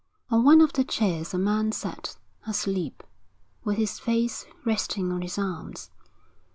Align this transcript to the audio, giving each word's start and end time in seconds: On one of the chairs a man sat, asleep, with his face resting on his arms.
On 0.31 0.43
one 0.43 0.61
of 0.61 0.73
the 0.73 0.83
chairs 0.83 1.31
a 1.31 1.37
man 1.37 1.71
sat, 1.71 2.17
asleep, 2.47 3.03
with 3.63 3.77
his 3.77 3.99
face 3.99 4.47
resting 4.65 5.11
on 5.11 5.21
his 5.21 5.37
arms. 5.37 5.91